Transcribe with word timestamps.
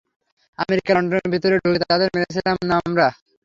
America, 0.59 0.91
লন্ডনের 0.95 1.31
ভিতরে 1.33 1.55
ঢুকে 1.63 1.79
তাদের 1.83 2.09
মেরেছিলাম 2.15 2.57
না 2.69 2.75
আমরা? 2.85 3.07